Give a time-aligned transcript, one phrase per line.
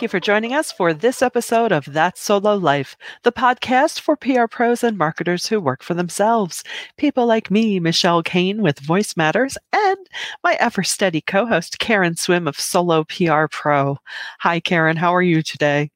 [0.00, 4.16] Thank you for joining us for this episode of That Solo Life, the podcast for
[4.16, 6.64] PR pros and marketers who work for themselves.
[6.96, 9.98] People like me, Michelle Kane with VoiceMatters, and
[10.42, 13.98] my ever steady co host, Karen Swim of Solo PR Pro.
[14.38, 14.96] Hi, Karen.
[14.96, 15.90] How are you today?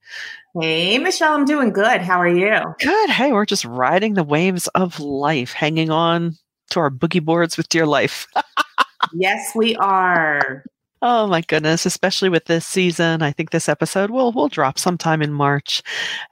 [0.60, 2.02] Hey, Michelle, I'm doing good.
[2.02, 2.60] How are you?
[2.80, 3.08] Good.
[3.08, 6.36] Hey, we're just riding the waves of life, hanging on
[6.72, 8.26] to our boogie boards with dear life.
[9.14, 10.62] yes, we are.
[11.06, 13.20] Oh my goodness, especially with this season.
[13.20, 15.82] I think this episode will will drop sometime in March.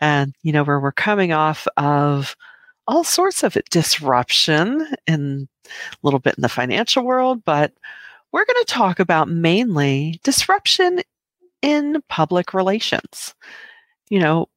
[0.00, 2.34] And you know, where we're coming off of
[2.88, 5.70] all sorts of disruption in a
[6.02, 7.74] little bit in the financial world, but
[8.32, 11.00] we're going to talk about mainly disruption
[11.60, 13.34] in public relations.
[14.08, 14.48] You know,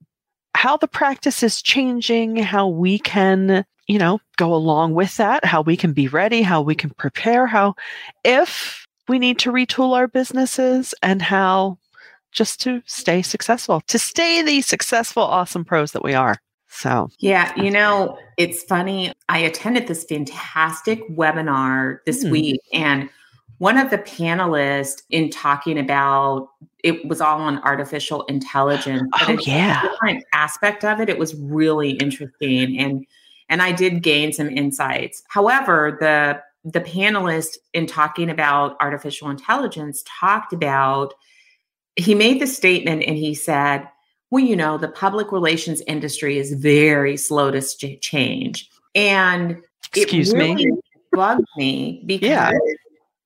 [0.55, 5.61] how the practice is changing, how we can, you know, go along with that, how
[5.61, 7.75] we can be ready, how we can prepare, how
[8.23, 11.77] if we need to retool our businesses and how
[12.31, 16.37] just to stay successful, to stay the successful, awesome pros that we are.
[16.67, 19.13] So, yeah, you know, it's funny.
[19.29, 22.31] I attended this fantastic webinar this mm.
[22.31, 23.09] week, and
[23.59, 26.49] one of the panelists in talking about
[26.83, 29.09] it was all on artificial intelligence.
[29.21, 29.81] Oh, yeah.
[29.81, 31.09] Different aspect of it.
[31.09, 32.77] It was really interesting.
[32.77, 33.05] And
[33.47, 35.23] and I did gain some insights.
[35.29, 41.13] However, the the panelist in talking about artificial intelligence talked about
[41.95, 43.87] he made the statement and he said
[44.31, 47.61] well you know the public relations industry is very slow to
[47.97, 49.61] change and
[49.93, 50.71] excuse really me
[51.11, 52.51] bugged me because yeah.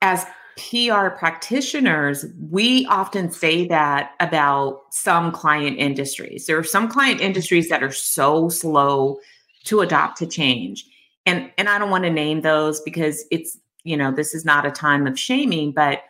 [0.01, 0.25] as
[0.57, 6.47] PR practitioners, we often say that about some client industries.
[6.47, 9.19] There are some client industries that are so slow
[9.63, 10.85] to adopt to change
[11.29, 14.65] and and I don't want to name those because it's you know this is not
[14.65, 16.01] a time of shaming but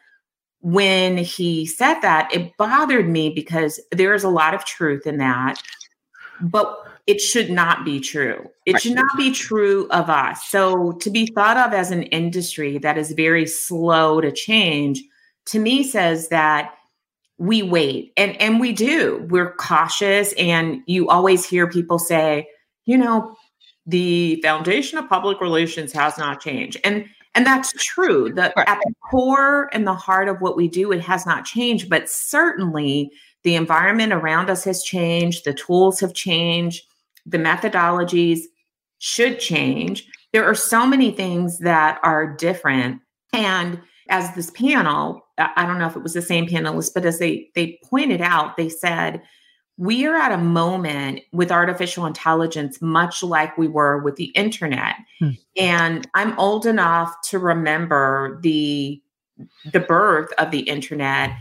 [0.62, 5.18] when he said that it bothered me because there is a lot of truth in
[5.18, 5.62] that
[6.42, 8.48] but it should not be true.
[8.68, 10.46] It should not be true of us.
[10.46, 15.02] So to be thought of as an industry that is very slow to change
[15.48, 16.76] to me says that
[17.40, 19.26] we wait and and we do.
[19.30, 22.48] We're cautious and you always hear people say
[22.86, 23.36] you know
[23.90, 26.80] the foundation of public relations has not changed.
[26.84, 27.06] And
[27.36, 28.34] and that's true.
[28.34, 28.68] The right.
[28.68, 32.10] at the core and the heart of what we do, it has not changed, but
[32.10, 33.12] certainly
[33.44, 36.84] the environment around us has changed, the tools have changed,
[37.26, 38.42] the methodologies
[38.98, 40.08] should change.
[40.34, 43.02] There are so many things that are different.
[43.32, 43.80] And
[44.10, 47.50] as this panel, I don't know if it was the same panelist, but as they
[47.56, 49.22] they pointed out, they said
[49.80, 54.96] we are at a moment with artificial intelligence much like we were with the internet.
[55.20, 55.32] Hmm.
[55.58, 59.02] and i'm old enough to remember the
[59.72, 61.32] the birth of the internet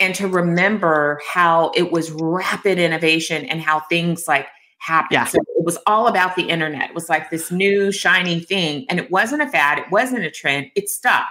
[0.00, 4.46] and to remember how it was rapid innovation and how things like
[4.78, 5.12] happened.
[5.12, 5.24] Yeah.
[5.24, 6.90] so it was all about the internet.
[6.90, 8.86] It was like this new shiny thing.
[8.88, 9.78] And it wasn't a fad.
[9.78, 10.70] It wasn't a trend.
[10.76, 11.26] It stuck.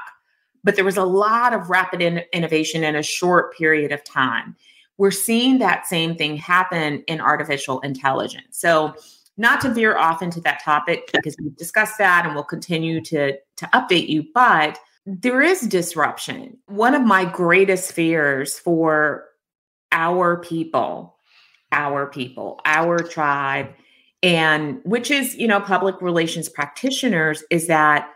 [0.64, 4.56] But there was a lot of rapid in- innovation in a short period of time
[4.98, 8.58] we're seeing that same thing happen in artificial intelligence.
[8.58, 8.96] So,
[9.40, 13.34] not to veer off into that topic because we've discussed that and we'll continue to,
[13.34, 16.58] to update you, but there is disruption.
[16.66, 19.26] One of my greatest fears for
[19.92, 21.16] our people,
[21.72, 23.70] our people, our tribe,
[24.24, 28.10] and which is, you know, public relations practitioners, is that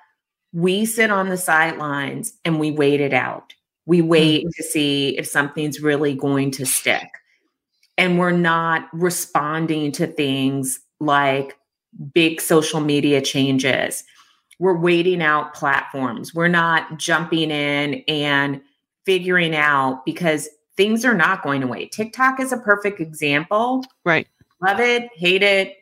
[0.53, 3.53] we sit on the sidelines and we wait it out.
[3.85, 4.49] We wait mm-hmm.
[4.55, 7.07] to see if something's really going to stick.
[7.97, 11.57] And we're not responding to things like
[12.13, 14.03] big social media changes.
[14.59, 16.33] We're waiting out platforms.
[16.33, 18.61] We're not jumping in and
[19.05, 21.87] figuring out because things are not going away.
[21.87, 23.83] TikTok is a perfect example.
[24.05, 24.27] Right.
[24.61, 25.75] Love it, hate it,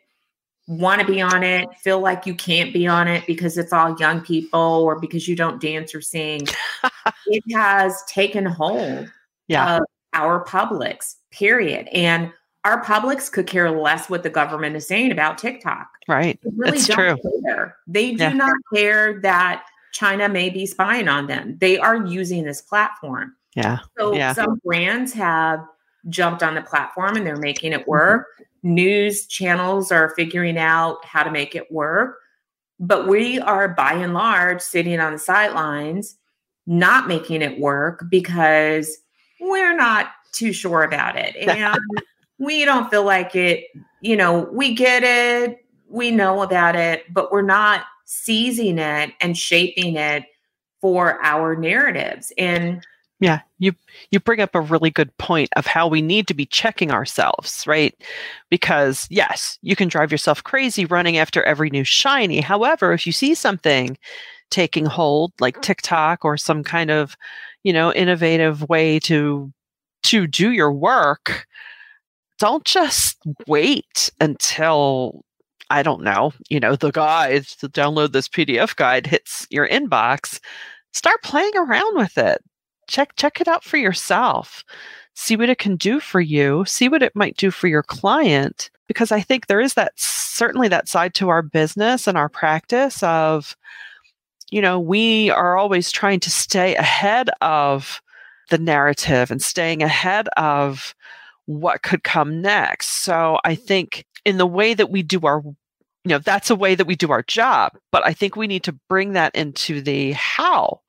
[0.70, 3.96] want to be on it, feel like you can't be on it because it's all
[3.98, 6.42] young people or because you don't dance or sing.
[7.26, 9.10] it has taken hold
[9.48, 9.78] yeah.
[9.78, 9.82] of
[10.12, 11.88] our publics, period.
[11.88, 12.32] And
[12.64, 15.88] our publics could care less what the government is saying about TikTok.
[16.06, 16.38] Right.
[16.44, 17.32] They really don't true.
[17.44, 17.76] care.
[17.88, 18.32] They do yeah.
[18.32, 21.58] not care that China may be spying on them.
[21.58, 23.34] They are using this platform.
[23.56, 23.78] Yeah.
[23.98, 24.34] So yeah.
[24.34, 25.64] some brands have
[26.08, 28.26] jumped on the platform and they're making it work.
[28.34, 32.18] Mm-hmm news channels are figuring out how to make it work.
[32.78, 36.16] But we are by and large sitting on the sidelines,
[36.66, 38.98] not making it work because
[39.40, 41.36] we're not too sure about it.
[41.48, 41.78] And
[42.38, 43.66] we don't feel like it,
[44.00, 45.58] you know, we get it,
[45.90, 50.24] we know about it, but we're not seizing it and shaping it
[50.80, 52.32] for our narratives.
[52.38, 52.82] And
[53.20, 53.72] Yeah, you
[54.10, 57.64] you bring up a really good point of how we need to be checking ourselves,
[57.66, 57.94] right?
[58.50, 62.40] Because yes, you can drive yourself crazy running after every new shiny.
[62.40, 63.98] However, if you see something
[64.50, 67.16] taking hold like TikTok or some kind of,
[67.62, 69.52] you know, innovative way to
[70.04, 71.46] to do your work,
[72.38, 75.24] don't just wait until
[75.70, 80.40] I don't know, you know, the guide to download this PDF guide hits your inbox.
[80.92, 82.42] Start playing around with it
[82.90, 84.64] check check it out for yourself.
[85.14, 86.64] See what it can do for you.
[86.66, 90.66] See what it might do for your client because i think there is that certainly
[90.66, 93.56] that side to our business and our practice of
[94.50, 98.02] you know we are always trying to stay ahead of
[98.50, 100.92] the narrative and staying ahead of
[101.46, 103.04] what could come next.
[103.04, 106.74] So i think in the way that we do our you know that's a way
[106.74, 110.10] that we do our job but i think we need to bring that into the
[110.12, 110.80] how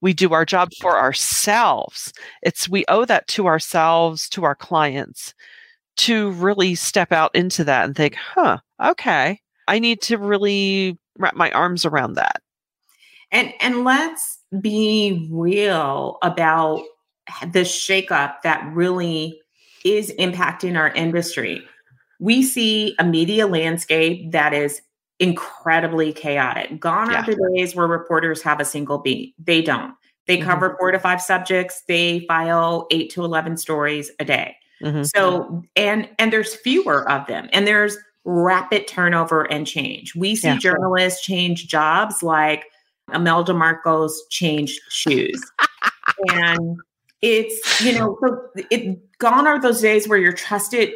[0.00, 2.12] we do our job for ourselves.
[2.42, 5.34] It's we owe that to ourselves, to our clients,
[5.98, 11.34] to really step out into that and think, huh, okay, I need to really wrap
[11.34, 12.40] my arms around that.
[13.30, 16.82] And and let's be real about
[17.42, 19.38] the shakeup that really
[19.84, 21.62] is impacting our industry.
[22.20, 24.80] We see a media landscape that is
[25.18, 26.78] incredibly chaotic.
[26.80, 27.22] Gone yeah.
[27.22, 29.34] are the days where reporters have a single beat.
[29.38, 29.94] They don't.
[30.26, 30.48] They mm-hmm.
[30.48, 31.82] cover four to five subjects.
[31.88, 34.56] They file eight to 11 stories a day.
[34.82, 35.04] Mm-hmm.
[35.04, 40.14] So, and, and there's fewer of them and there's rapid turnover and change.
[40.14, 40.58] We see yeah.
[40.58, 42.66] journalists change jobs like
[43.12, 45.40] Imelda Marcos changed shoes.
[46.32, 46.76] and
[47.22, 50.92] it's, you know, so it gone are those days where you're trusted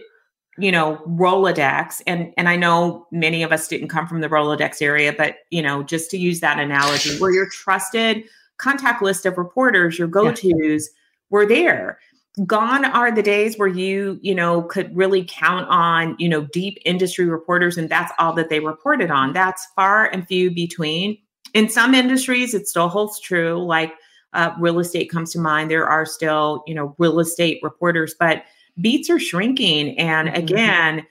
[0.58, 4.82] you know rolodex and and i know many of us didn't come from the rolodex
[4.82, 8.24] area but you know just to use that analogy where your trusted
[8.62, 10.98] contact list of reporters your go-to's yeah.
[11.30, 11.98] were there.
[12.46, 16.78] Gone are the days where you you know could really count on you know deep
[16.86, 19.34] industry reporters and that's all that they reported on.
[19.34, 21.18] That's far and few between.
[21.52, 23.92] In some industries it still holds true like
[24.32, 25.70] uh, real estate comes to mind.
[25.70, 28.44] There are still you know real estate reporters but
[28.80, 30.36] beats are shrinking and mm-hmm.
[30.36, 31.06] again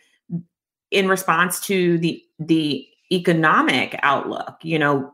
[0.90, 5.12] in response to the the economic outlook you know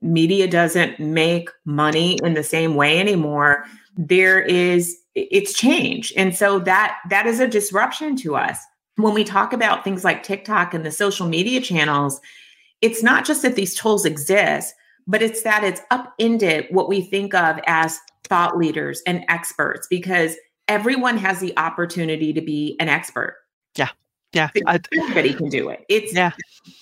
[0.00, 3.64] media doesn't make money in the same way anymore.
[3.96, 6.12] There is it's changed.
[6.16, 8.58] And so that that is a disruption to us.
[8.96, 12.20] When we talk about things like TikTok and the social media channels
[12.80, 14.72] it's not just that these tools exist
[15.08, 20.36] but it's that it's upended what we think of as thought leaders and experts because
[20.68, 23.36] everyone has the opportunity to be an expert.
[23.76, 23.88] Yeah.
[24.32, 24.50] Yeah.
[24.66, 25.84] Everybody can do it.
[25.88, 26.32] It's yeah.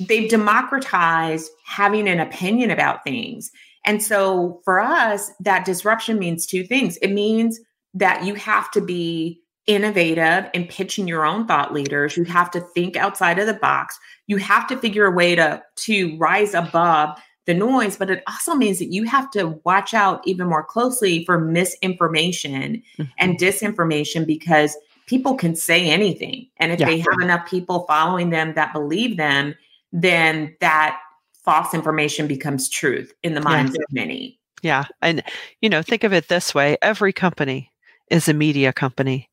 [0.00, 3.50] they've democratized having an opinion about things.
[3.84, 6.96] And so for us, that disruption means two things.
[6.98, 7.60] It means
[7.94, 12.16] that you have to be innovative in pitching your own thought leaders.
[12.16, 13.98] You have to think outside of the box.
[14.26, 17.16] You have to figure a way to to rise above
[17.46, 21.25] the noise, but it also means that you have to watch out even more closely
[21.25, 23.04] for misinformation mm-hmm.
[23.19, 24.76] and disinformation because
[25.06, 26.49] people can say anything.
[26.59, 26.87] And if yeah.
[26.87, 29.54] they have enough people following them that believe them,
[29.92, 30.99] then that
[31.44, 33.82] false information becomes truth in the minds yeah.
[33.82, 34.40] of many.
[34.62, 34.85] Yeah.
[35.00, 35.23] And,
[35.61, 37.73] you know, think of it this way every company
[38.11, 39.30] is a media company.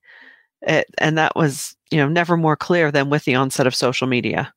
[0.61, 4.07] It, and that was, you know, never more clear than with the onset of social
[4.07, 4.53] media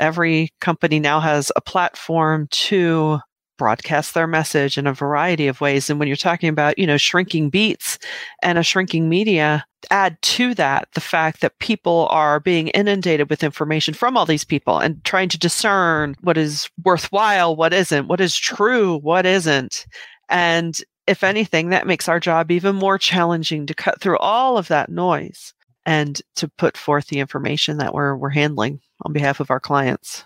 [0.00, 3.20] every company now has a platform to
[3.60, 5.90] broadcast their message in a variety of ways.
[5.90, 7.98] And when you're talking about, you know, shrinking beats
[8.42, 13.44] and a shrinking media, add to that the fact that people are being inundated with
[13.44, 18.20] information from all these people and trying to discern what is worthwhile, what isn't, what
[18.20, 19.84] is true, what isn't.
[20.30, 24.68] And if anything, that makes our job even more challenging to cut through all of
[24.68, 25.52] that noise
[25.86, 30.24] and to put forth the information that we're we're handling on behalf of our clients.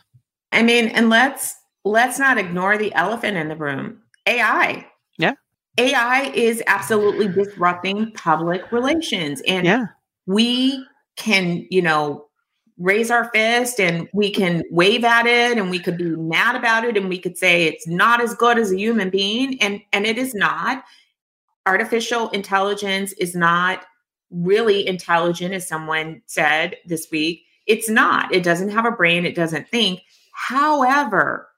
[0.53, 4.01] I mean, and let's let's not ignore the elephant in the room.
[4.27, 4.87] AI.
[5.19, 5.35] Yeah.
[5.79, 9.87] AI is absolutely disrupting public relations and yeah.
[10.27, 10.85] we
[11.17, 12.27] can, you know,
[12.79, 16.85] raise our fist and we can wave at it and we could be mad about
[16.85, 20.07] it and we could say it's not as good as a human being and and
[20.07, 20.83] it is not
[21.67, 23.85] artificial intelligence is not
[24.31, 27.45] really intelligent, as someone said this week.
[27.67, 28.35] It's not.
[28.35, 30.01] It doesn't have a brain, it doesn't think.
[30.33, 31.49] However,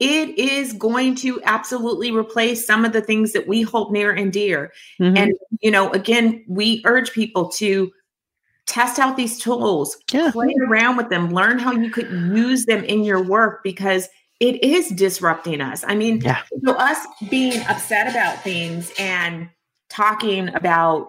[0.00, 4.32] it is going to absolutely replace some of the things that we hold near and
[4.32, 4.72] dear.
[5.00, 5.16] Mm-hmm.
[5.16, 7.90] And, you know, again, we urge people to
[8.66, 10.30] test out these tools, yeah.
[10.30, 14.08] play around with them, learn how you could use them in your work because
[14.40, 15.84] it is disrupting us.
[15.86, 16.42] I mean, yeah.
[16.64, 19.48] so us being upset about things and
[19.88, 21.08] talking about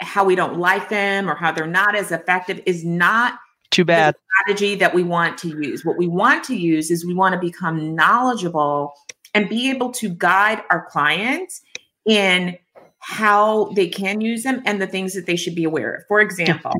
[0.00, 3.34] how we don't like them or how they're not as effective is not
[3.70, 4.14] too bad
[4.44, 5.84] strategy that we want to use.
[5.84, 8.92] What we want to use is we want to become knowledgeable
[9.34, 11.60] and be able to guide our clients
[12.06, 12.56] in
[13.00, 16.02] how they can use them and the things that they should be aware of.
[16.08, 16.72] For example,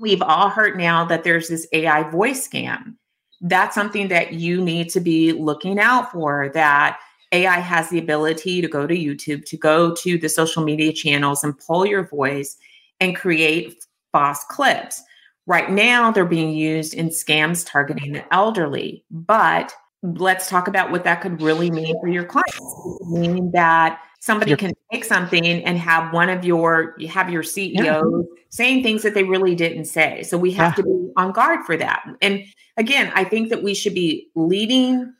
[0.00, 2.96] we've all heard now that there's this AI voice scam.
[3.40, 6.98] That's something that you need to be looking out for that
[7.32, 11.42] AI has the ability to go to YouTube, to go to the social media channels
[11.42, 12.56] and pull your voice
[13.00, 15.02] and create false clips.
[15.46, 19.04] Right now, they're being used in scams targeting the elderly.
[19.10, 22.60] But let's talk about what that could really mean for your clients.
[23.08, 27.84] Meaning that somebody can take something and have one of your you have your CEOs
[27.84, 28.02] yeah.
[28.50, 30.22] saying things that they really didn't say.
[30.22, 30.76] So we have yeah.
[30.76, 32.04] to be on guard for that.
[32.20, 32.44] And
[32.76, 35.12] again, I think that we should be leading,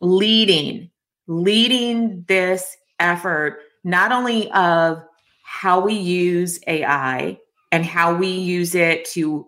[0.00, 0.90] leading
[1.26, 5.02] leading this effort, not only of
[5.44, 7.38] how we use AI
[7.72, 9.46] and how we use it to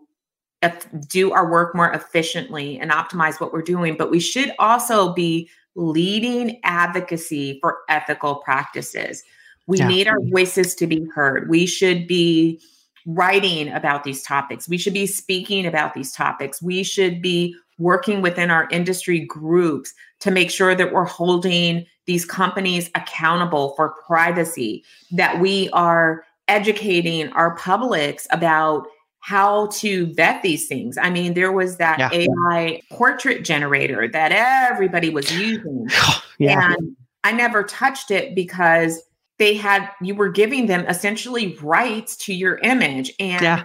[1.09, 5.49] do our work more efficiently and optimize what we're doing, but we should also be
[5.75, 9.23] leading advocacy for ethical practices.
[9.67, 9.89] We yeah.
[9.89, 11.49] need our voices to be heard.
[11.49, 12.61] We should be
[13.07, 14.69] writing about these topics.
[14.69, 16.61] We should be speaking about these topics.
[16.61, 22.25] We should be working within our industry groups to make sure that we're holding these
[22.25, 28.87] companies accountable for privacy, that we are educating our publics about
[29.21, 30.97] how to vet these things.
[30.97, 32.11] I mean, there was that yeah.
[32.13, 35.89] AI portrait generator that everybody was using.
[36.39, 36.75] yeah.
[36.79, 39.03] And I never touched it because
[39.39, 43.13] they had, you were giving them essentially rights to your image.
[43.19, 43.65] And yeah.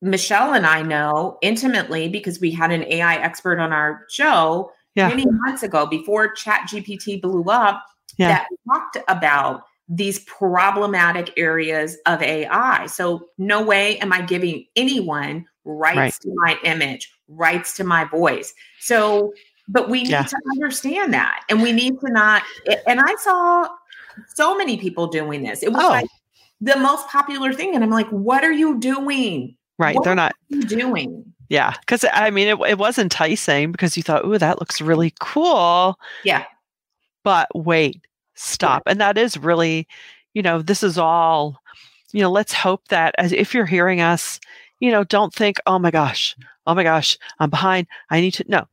[0.00, 5.08] Michelle and I know intimately because we had an AI expert on our show yeah.
[5.08, 7.84] many months ago before ChatGPT blew up
[8.16, 8.28] yeah.
[8.28, 12.86] that talked about these problematic areas of AI.
[12.86, 16.14] So no way am I giving anyone rights right.
[16.22, 18.54] to my image, rights to my voice.
[18.80, 19.32] So,
[19.66, 20.24] but we need yeah.
[20.24, 21.42] to understand that.
[21.48, 22.42] And we need to not,
[22.86, 23.68] and I saw
[24.34, 25.62] so many people doing this.
[25.62, 25.88] It was oh.
[25.88, 26.06] like
[26.60, 27.74] the most popular thing.
[27.74, 29.56] And I'm like, what are you doing?
[29.78, 29.94] Right.
[29.94, 30.34] What They're not
[30.66, 31.24] doing.
[31.48, 35.14] Yeah, because I mean, it, it was enticing because you thought, "Ooh, that looks really
[35.20, 36.44] cool." Yeah.
[37.24, 38.02] But wait,
[38.34, 38.92] stop, yeah.
[38.92, 39.88] and that is really,
[40.34, 41.62] you know, this is all,
[42.12, 42.30] you know.
[42.30, 44.40] Let's hope that as if you're hearing us,
[44.80, 47.86] you know, don't think, "Oh my gosh, oh my gosh, I'm behind.
[48.10, 48.66] I need to." No,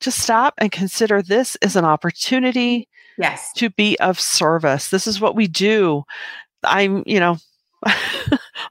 [0.00, 2.88] just stop and consider this is an opportunity.
[3.18, 3.52] Yes.
[3.54, 4.90] To be of service.
[4.90, 6.04] This is what we do.
[6.64, 7.38] I'm, you know,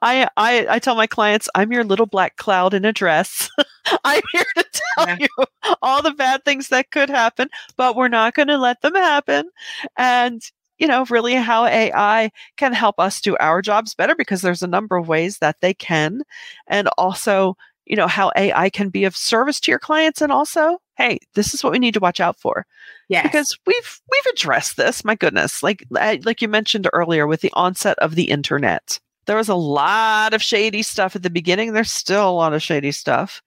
[0.01, 3.49] I, I I tell my clients I'm your little black cloud in a dress.
[4.03, 4.65] I'm here to
[4.97, 5.17] tell yeah.
[5.19, 5.45] you
[5.81, 9.49] all the bad things that could happen, but we're not going to let them happen.
[9.95, 10.41] And
[10.77, 14.67] you know, really how AI can help us do our jobs better because there's a
[14.67, 16.21] number of ways that they can.
[16.67, 20.79] And also, you know, how AI can be of service to your clients and also,
[20.97, 22.65] hey, this is what we need to watch out for.
[23.09, 23.23] Yeah.
[23.23, 25.63] Because we've we've addressed this, my goodness.
[25.63, 29.55] Like uh, like you mentioned earlier with the onset of the internet there was a
[29.55, 31.73] lot of shady stuff at the beginning.
[31.73, 33.43] There's still a lot of shady stuff.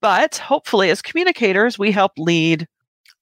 [0.00, 2.66] But hopefully, as communicators, we help lead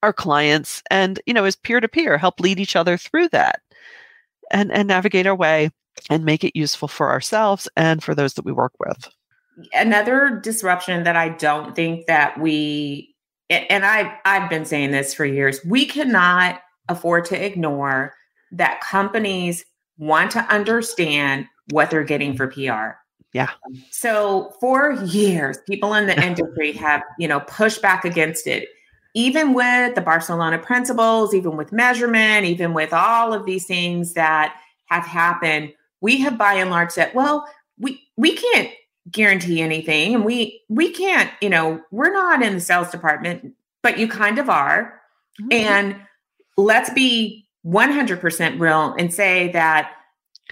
[0.03, 3.61] our clients and, you know, as peer to peer, help lead each other through that
[4.51, 5.71] and, and navigate our way
[6.11, 9.09] and make it useful for ourselves and for those that we work with.
[9.73, 13.14] Another disruption that I don't think that we,
[13.51, 18.15] and I, I've been saying this for years, we cannot afford to ignore
[18.53, 19.65] that companies
[19.99, 22.99] want to understand what they're getting for PR.
[23.33, 23.51] Yeah.
[23.91, 28.69] So for years, people in the industry have, you know, pushed back against it.
[29.17, 34.57] Even with the Barcelona principles, even with measurement, even with all of these things that
[34.87, 37.47] have happened, we have by and large said, well,
[37.79, 38.71] we we can't
[39.11, 43.99] guarantee anything and we we can't, you know, we're not in the sales department, but
[43.99, 45.01] you kind of are.
[45.41, 45.53] Mm-hmm.
[45.53, 45.97] And
[46.57, 49.93] let's be 100% real and say that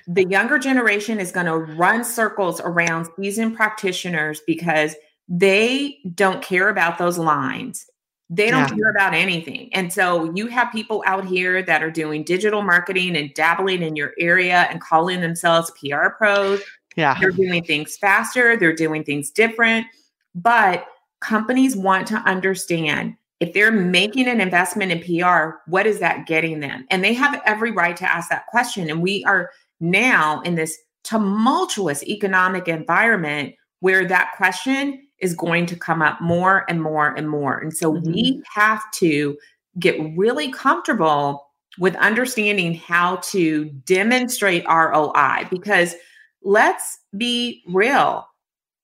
[0.07, 4.97] the younger generation is going to run circles around seasoned practitioners because
[5.29, 7.87] they don't care about those lines.
[8.31, 8.77] They don't yeah.
[8.77, 9.69] care about anything.
[9.75, 13.95] And so you have people out here that are doing digital marketing and dabbling in
[13.95, 16.63] your area and calling themselves PR pros.
[16.97, 17.17] Yeah.
[17.19, 19.87] They're doing things faster, they're doing things different.
[20.35, 20.87] But
[21.21, 26.61] companies want to understand if they're making an investment in PR, what is that getting
[26.61, 26.87] them?
[26.91, 28.89] And they have every right to ask that question.
[28.89, 35.77] And we are now in this tumultuous economic environment where that question is going to
[35.77, 37.59] come up more and more and more.
[37.59, 38.13] And so mm-hmm.
[38.13, 39.37] we have to
[39.79, 45.97] get really comfortable with understanding how to demonstrate ROI because
[46.45, 48.27] let's be real,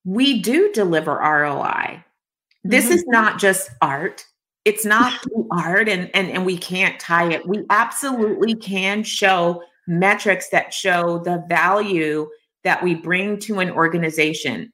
[0.05, 2.05] we do deliver ROI.
[2.65, 2.95] This mm-hmm.
[2.95, 4.25] is not just art.
[4.65, 5.13] It's not
[5.51, 7.47] art and, and, and we can't tie it.
[7.47, 12.29] We absolutely can show metrics that show the value
[12.65, 14.73] that we bring to an organization.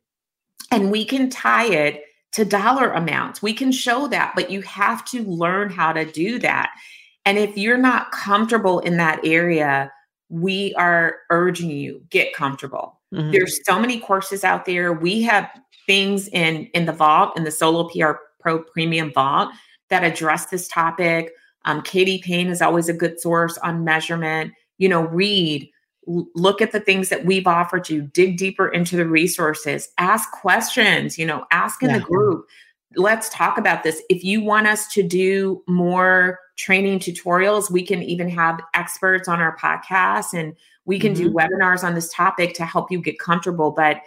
[0.71, 3.41] And we can tie it to dollar amounts.
[3.41, 6.71] We can show that, but you have to learn how to do that.
[7.25, 9.93] And if you're not comfortable in that area,
[10.29, 13.01] we are urging you get comfortable.
[13.13, 13.31] Mm-hmm.
[13.31, 14.93] There's so many courses out there.
[14.93, 15.49] We have
[15.87, 19.51] things in in the vault in the Solo PR Pro Premium Vault
[19.91, 21.33] that address this topic.
[21.65, 24.53] Um, Katie Paine is always a good source on measurement.
[24.79, 25.71] You know, read,
[26.07, 31.19] look at the things that we've offered you, dig deeper into the resources, ask questions,
[31.19, 31.99] you know, ask in yeah.
[31.99, 32.47] the group.
[32.97, 34.03] Let's talk about this.
[34.09, 39.41] If you want us to do more training tutorials, we can even have experts on
[39.41, 41.25] our podcast and we can mm-hmm.
[41.25, 43.71] do webinars on this topic to help you get comfortable.
[43.71, 44.03] But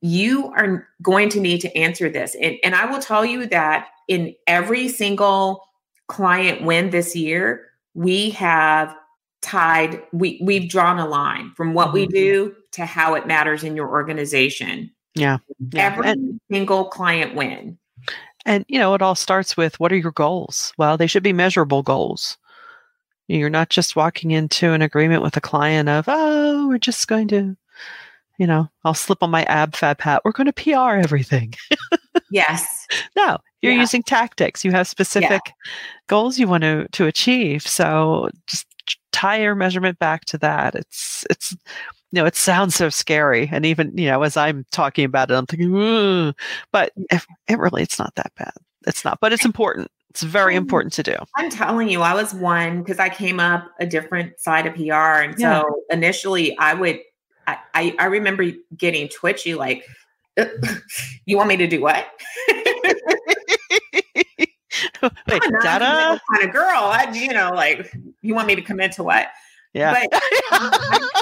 [0.00, 2.34] you are going to need to answer this.
[2.40, 5.62] And, and I will tell you that in every single
[6.08, 8.94] client win this year, we have
[9.44, 12.14] tied we we've drawn a line from what we mm-hmm.
[12.14, 15.36] do to how it matters in your organization yeah,
[15.72, 15.82] yeah.
[15.82, 17.78] every and, single client win
[18.46, 20.72] and you know it all starts with what are your goals?
[20.78, 22.36] Well they should be measurable goals.
[23.26, 27.28] You're not just walking into an agreement with a client of oh we're just going
[27.28, 27.56] to
[28.38, 30.22] you know i'll slip on my ab fab hat.
[30.24, 31.54] We're going to pr everything.
[32.30, 32.86] Yes.
[33.16, 33.80] No you're yeah.
[33.80, 34.62] using tactics.
[34.62, 35.52] You have specific yeah.
[36.06, 37.66] goals you want to to achieve.
[37.66, 38.66] So just
[39.10, 40.74] tie your measurement back to that.
[40.74, 41.56] It's it's
[42.14, 45.34] you know it sounds so scary, and even you know as I'm talking about it,
[45.34, 45.72] I'm thinking,
[46.70, 47.04] but mm.
[47.10, 48.52] if, it really it's not that bad.
[48.86, 49.90] It's not, but it's important.
[50.10, 51.16] It's very important to do.
[51.36, 55.22] I'm telling you, I was one because I came up a different side of PR,
[55.22, 55.62] and yeah.
[55.62, 57.00] so initially I would
[57.48, 59.84] I, I, I remember getting twitchy, like,
[61.26, 62.06] you want me to do what?
[65.02, 66.20] Wait, I'm data?
[66.32, 66.64] kind of girl.
[66.70, 69.30] I, you know, like you want me to commit to what?
[69.74, 70.06] Yeah.
[70.10, 70.22] But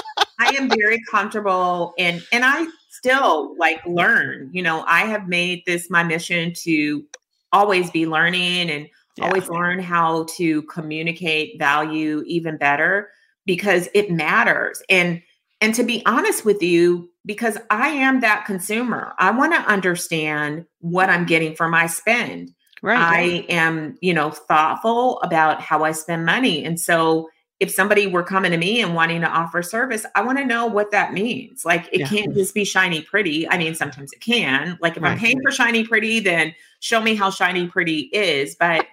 [0.57, 4.49] am very comfortable and and I still like learn.
[4.53, 7.03] You know, I have made this my mission to
[7.51, 9.25] always be learning and yeah.
[9.25, 13.09] always learn how to communicate value even better
[13.45, 14.81] because it matters.
[14.89, 15.21] And
[15.61, 20.65] and to be honest with you, because I am that consumer, I want to understand
[20.79, 22.51] what I'm getting for my spend.
[22.81, 22.99] Right.
[22.99, 26.65] I am, you know, thoughtful about how I spend money.
[26.65, 27.29] And so
[27.63, 30.65] if somebody were coming to me and wanting to offer service, I want to know
[30.65, 31.63] what that means.
[31.63, 32.07] Like it yeah.
[32.07, 33.47] can't just be shiny pretty.
[33.47, 34.77] I mean, sometimes it can.
[34.81, 35.13] Like if right.
[35.13, 38.55] I'm paying for shiny pretty, then show me how shiny pretty is.
[38.55, 38.85] But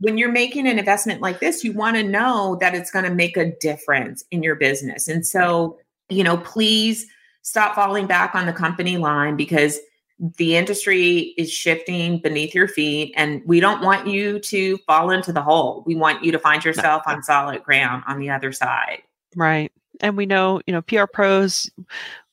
[0.00, 3.14] when you're making an investment like this, you want to know that it's going to
[3.14, 5.08] make a difference in your business.
[5.08, 5.78] And so,
[6.10, 7.06] you know, please
[7.40, 9.78] stop falling back on the company line because
[10.18, 15.32] the industry is shifting beneath your feet and we don't want you to fall into
[15.32, 15.82] the hole.
[15.86, 19.02] We want you to find yourself on solid ground on the other side.
[19.36, 21.70] Right and we know you know pr pros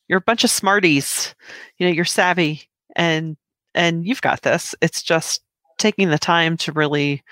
[0.07, 1.35] you're a bunch of smarties
[1.77, 3.37] you know you're savvy and
[3.73, 4.75] and you've got this.
[4.81, 5.41] It's just
[5.77, 7.23] taking the time to really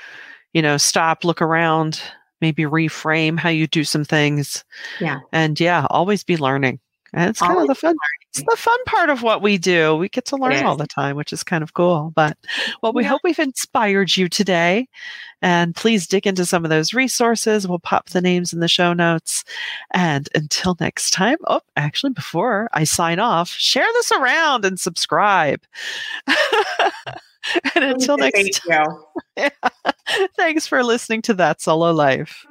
[0.53, 2.01] you know stop look around
[2.41, 4.63] maybe reframe how you do some things.
[5.01, 5.19] Yeah.
[5.33, 6.79] And yeah always be learning
[7.13, 7.95] and it's kind of the fun
[8.29, 9.95] it's the fun part of what we do.
[9.95, 12.13] We get to learn all the time, which is kind of cool.
[12.15, 12.37] But
[12.83, 13.09] well, we yeah.
[13.09, 14.87] hope we've inspired you today.
[15.41, 17.67] And please dig into some of those resources.
[17.67, 19.43] We'll pop the names in the show notes.
[19.91, 25.61] And until next time, oh, actually, before I sign off, share this around and subscribe.
[27.73, 28.87] and until next time,
[29.37, 29.49] yeah.
[30.35, 32.45] thanks for listening to That Solo Life.